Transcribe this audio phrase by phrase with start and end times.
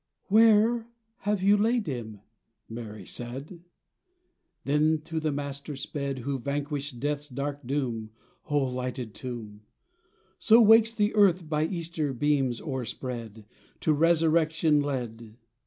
[0.29, 0.87] "Where
[1.27, 2.21] have ye laid Him?"
[2.67, 3.61] Mary said,
[4.63, 8.09] Then to the Master sped, Who vanquished death's dark doom,
[8.47, 9.61] O lighted tomb!
[10.39, 13.45] So wakes the earth by Easter beams o'er spread,
[13.81, 15.37] To resurrection led.